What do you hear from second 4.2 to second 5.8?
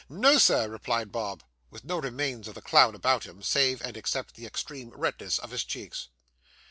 the extreme redness of his